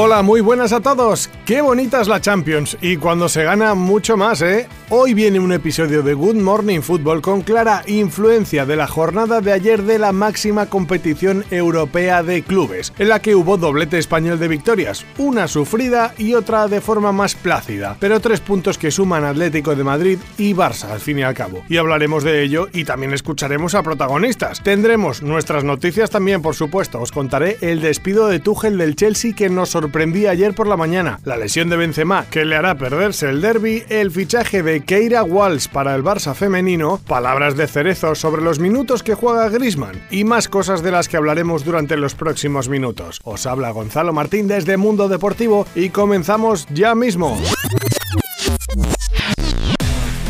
[0.00, 1.28] Hola, muy buenas a todos.
[1.44, 4.68] Qué bonita es la Champions y cuando se gana mucho más, ¿eh?
[4.90, 9.52] Hoy viene un episodio de Good Morning Football con clara influencia de la jornada de
[9.52, 14.46] ayer de la máxima competición europea de clubes, en la que hubo doblete español de
[14.46, 19.74] victorias, una sufrida y otra de forma más plácida, pero tres puntos que suman Atlético
[19.74, 21.64] de Madrid y Barça al fin y al cabo.
[21.68, 24.62] Y hablaremos de ello y también escucharemos a protagonistas.
[24.62, 27.00] Tendremos nuestras noticias también, por supuesto.
[27.00, 30.76] Os contaré el despido de Tuchel del Chelsea que nos sorprendió sorprendí ayer por la
[30.76, 35.22] mañana, la lesión de Benzema que le hará perderse el derby, el fichaje de Keira
[35.22, 40.24] Walsh para el Barça femenino, palabras de Cerezo sobre los minutos que juega Griezmann y
[40.24, 43.20] más cosas de las que hablaremos durante los próximos minutos.
[43.24, 47.38] Os habla Gonzalo Martín desde Mundo Deportivo y comenzamos ya mismo.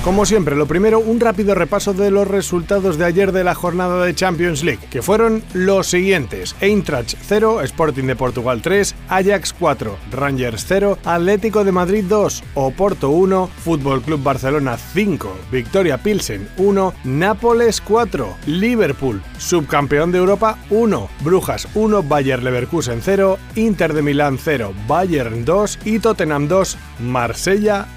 [0.09, 4.03] Como siempre, lo primero, un rápido repaso de los resultados de ayer de la jornada
[4.03, 9.99] de Champions League, que fueron los siguientes: Eintracht 0, Sporting de Portugal 3, Ajax 4,
[10.13, 16.95] Rangers 0, Atlético de Madrid 2, Oporto 1, Fútbol Club Barcelona 5, Victoria Pilsen 1,
[17.05, 24.39] Nápoles 4, Liverpool, subcampeón de Europa 1, Brujas 1, Bayer Leverkusen 0, Inter de Milán
[24.43, 27.89] 0, Bayern 2 y Tottenham 2, Marsella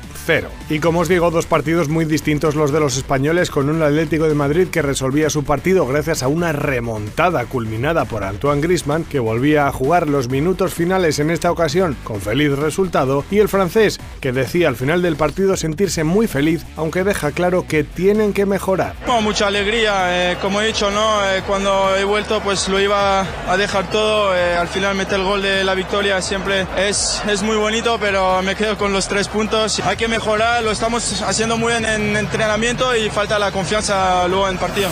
[0.69, 4.27] y como os digo, dos partidos muy distintos los de los españoles con un Atlético
[4.27, 9.19] de Madrid que resolvía su partido gracias a una remontada culminada por Antoine Griezmann que
[9.19, 13.99] volvía a jugar los minutos finales en esta ocasión con feliz resultado y el francés
[14.19, 18.45] que decía al final del partido sentirse muy feliz aunque deja claro que tienen que
[18.45, 18.95] mejorar.
[19.21, 21.25] mucha alegría, eh, como he dicho, ¿no?
[21.29, 25.25] Eh, cuando he vuelto pues lo iba a dejar todo, eh, al final meter el
[25.25, 29.27] gol de la victoria siempre es, es muy bonito pero me quedo con los tres
[29.27, 29.79] puntos.
[29.79, 34.49] Hay que mejorar, lo estamos haciendo muy bien en entrenamiento y falta la confianza luego
[34.49, 34.89] en partido.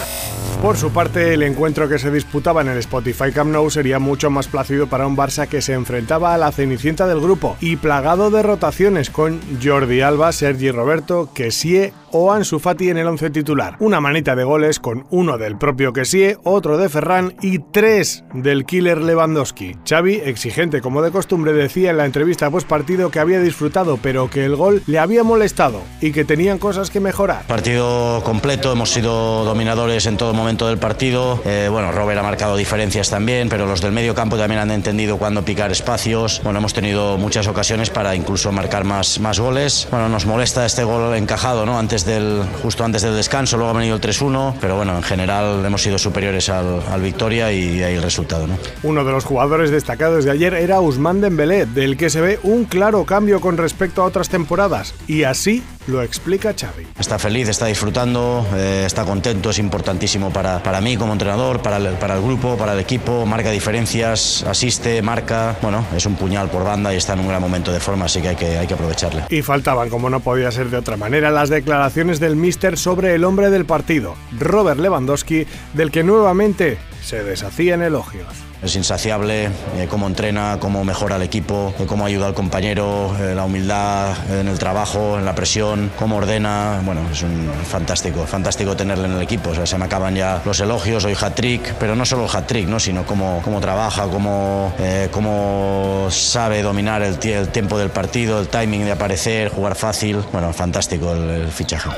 [0.62, 4.30] Por su parte, el encuentro que se disputaba en el Spotify Camp Nou sería mucho
[4.30, 8.30] más plácido para un Barça que se enfrentaba a la cenicienta del grupo y plagado
[8.30, 13.76] de rotaciones con Jordi Alba, Sergi Roberto, Kessie o Ansu Fati en el once titular.
[13.80, 18.66] Una manita de goles con uno del propio Kessie, otro de Ferran y tres del
[18.66, 19.76] killer Lewandowski.
[19.88, 24.30] Xavi, exigente como de costumbre, decía en la entrevista post partido que había disfrutado pero
[24.30, 27.44] que el gol le había molestado y que tenían cosas que mejorar.
[27.48, 31.42] Partido completo, hemos sido dominadores en todo momento del partido.
[31.46, 35.18] Eh, bueno, Robert ha marcado diferencias también, pero los del medio campo también han entendido
[35.18, 36.42] cuándo picar espacios.
[36.44, 39.88] Bueno, hemos tenido muchas ocasiones para incluso marcar más, más goles.
[39.92, 41.78] Bueno, nos molesta este gol encajado, ¿no?
[41.78, 45.64] Antes del, justo antes del descanso, luego ha venido el 3-1, pero bueno, en general
[45.66, 48.58] hemos sido superiores al, al Victoria y ahí el resultado, ¿no?
[48.84, 52.66] Uno de los jugadores destacados de ayer era Usman Dembélé, del que se ve un
[52.66, 56.88] claro cambio con respecto a otras temporadas, y así lo explica Xavi.
[57.00, 61.78] Está feliz, está disfrutando, eh, está contento, es importantísimo para, para mí como entrenador, para
[61.78, 66.50] el, para el grupo, para el equipo, marca diferencias, asiste, marca, bueno, es un puñal
[66.50, 68.68] por banda y está en un gran momento de forma, así que hay que, hay
[68.68, 69.24] que aprovecharle.
[69.30, 73.24] Y faltaban, como no podía ser de otra manera, las declaraciones del míster sobre el
[73.24, 78.49] hombre del partido, Robert Lewandowski, del que nuevamente se deshacía en elogios.
[78.62, 83.34] Es insaciable eh, cómo entrena, cómo mejora el equipo, eh, cómo ayuda al compañero, eh,
[83.34, 86.82] la humildad en el trabajo, en la presión, cómo ordena.
[86.84, 89.52] Bueno, es un fantástico, fantástico tenerle en el equipo.
[89.52, 92.68] O sea, se me acaban ya los elogios, hoy hat-trick, pero no solo el hat-trick,
[92.68, 92.82] ¿no?
[92.82, 94.74] sino cómo, cómo trabaja, cómo,
[95.12, 100.18] cómo sabe dominar el, el, tiempo del partido, el timing de aparecer, jugar fácil.
[100.34, 101.90] Bueno, fantástico el, el fichaje.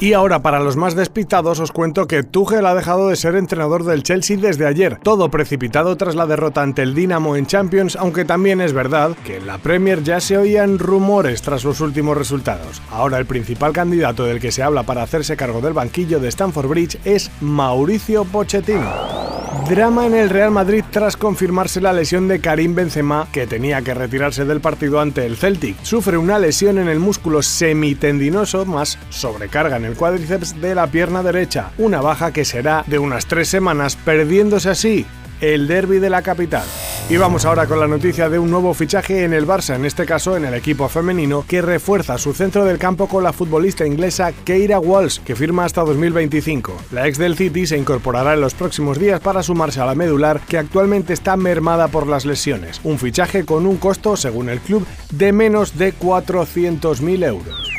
[0.00, 3.84] Y ahora, para los más despistados, os cuento que Tuchel ha dejado de ser entrenador
[3.84, 4.98] del Chelsea desde ayer.
[5.02, 9.36] Todo precipitado tras la derrota ante el Dinamo en Champions, aunque también es verdad que
[9.36, 12.82] en la Premier ya se oían rumores tras los últimos resultados.
[12.90, 16.68] Ahora el principal candidato del que se habla para hacerse cargo del banquillo de Stamford
[16.68, 19.30] Bridge es Mauricio Pochettino.
[19.68, 23.94] Drama en el Real Madrid tras confirmarse la lesión de Karim Benzema, que tenía que
[23.94, 25.76] retirarse del partido ante el Celtic.
[25.82, 31.22] Sufre una lesión en el músculo semitendinoso más sobrecarga en el cuádriceps de la pierna
[31.22, 35.06] derecha, una baja que será de unas tres semanas, perdiéndose así
[35.40, 36.64] el derby de la capital.
[37.08, 40.06] Y vamos ahora con la noticia de un nuevo fichaje en el Barça, en este
[40.06, 44.32] caso en el equipo femenino, que refuerza su centro del campo con la futbolista inglesa
[44.44, 46.72] Keira Walsh, que firma hasta 2025.
[46.92, 50.40] La ex del City se incorporará en los próximos días para sumarse a la medular,
[50.48, 52.80] que actualmente está mermada por las lesiones.
[52.84, 57.69] Un fichaje con un costo, según el club, de menos de 400.000 euros.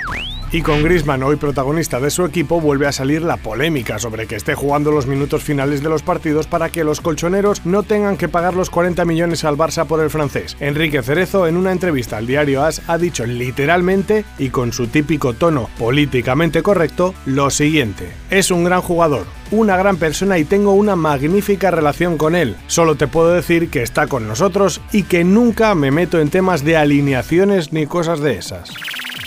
[0.53, 4.35] Y con Griezmann, hoy protagonista de su equipo, vuelve a salir la polémica sobre que
[4.35, 8.27] esté jugando los minutos finales de los partidos para que los colchoneros no tengan que
[8.27, 10.57] pagar los 40 millones al Barça por el francés.
[10.59, 15.31] Enrique Cerezo, en una entrevista al diario AS, ha dicho literalmente y con su típico
[15.31, 20.97] tono políticamente correcto lo siguiente: Es un gran jugador, una gran persona y tengo una
[20.97, 22.57] magnífica relación con él.
[22.67, 26.65] Solo te puedo decir que está con nosotros y que nunca me meto en temas
[26.65, 28.69] de alineaciones ni cosas de esas.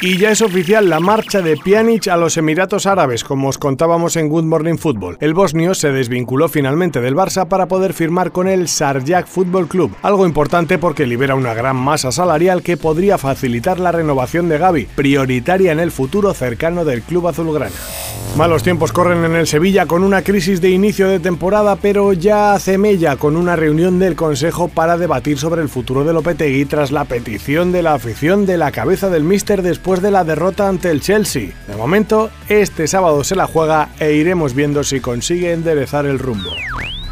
[0.07, 4.17] Y ya es oficial la marcha de Pjanic a los Emiratos Árabes, como os contábamos
[4.17, 5.17] en Good Morning Football.
[5.19, 9.97] El bosnio se desvinculó finalmente del Barça para poder firmar con el Sarjak Football Club,
[10.03, 14.89] algo importante porque libera una gran masa salarial que podría facilitar la renovación de Gaby,
[14.95, 17.75] prioritaria en el futuro cercano del club azulgrana.
[18.37, 22.53] Malos tiempos corren en el Sevilla con una crisis de inicio de temporada, pero ya
[22.53, 22.79] hace
[23.19, 27.73] con una reunión del Consejo para debatir sobre el futuro de Lopetegui tras la petición
[27.73, 29.63] de la afición de la cabeza del Mister
[29.95, 31.53] después de la derrota ante el Chelsea.
[31.69, 36.51] De momento, este sábado se la juega e iremos viendo si consigue enderezar el rumbo.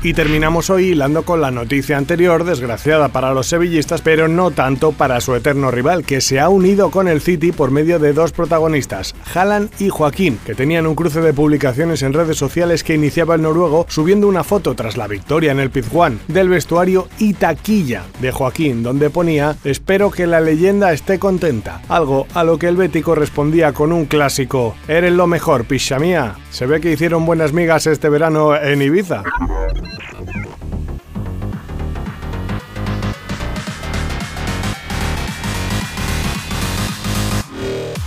[0.05, 4.91] Y terminamos hoy hilando con la noticia anterior, desgraciada para los sevillistas, pero no tanto
[4.91, 8.33] para su eterno rival, que se ha unido con el City por medio de dos
[8.33, 13.37] protagonistas, Haaland y Joaquín, que tenían un cruce de publicaciones en redes sociales que iniciaba
[13.37, 18.03] el noruego subiendo una foto tras la victoria en el Pizjuán del vestuario y taquilla
[18.21, 22.77] de Joaquín, donde ponía Espero que la leyenda esté contenta, algo a lo que el
[22.77, 26.35] bético respondía con un clásico Eres lo mejor, picha mía.
[26.51, 29.23] Se ve que hicieron buenas migas este verano en Ibiza.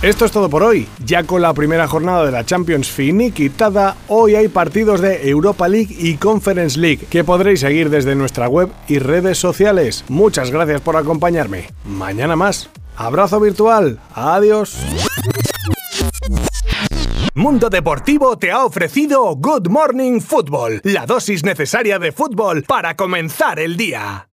[0.02, 0.86] Esto es todo por hoy.
[1.04, 5.94] Ya con la primera jornada de la Champions finiquitada, hoy hay partidos de Europa League
[5.98, 10.04] y Conference League que podréis seguir desde nuestra web y redes sociales.
[10.08, 11.70] Muchas gracias por acompañarme.
[11.86, 12.68] Mañana más.
[12.98, 13.98] Abrazo virtual.
[14.14, 14.76] Adiós.
[17.34, 23.58] Mundo Deportivo te ha ofrecido Good Morning Football, la dosis necesaria de fútbol para comenzar
[23.58, 24.24] el día.